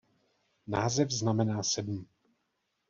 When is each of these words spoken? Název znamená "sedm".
Název 0.67 1.11
znamená 1.11 1.63
"sedm". 1.63 2.07